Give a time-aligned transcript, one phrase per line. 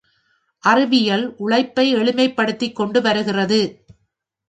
[0.63, 3.85] அறிவியல், உழைப்பை எளிமைப் படுத்திக் கொண்டு வருகிறது.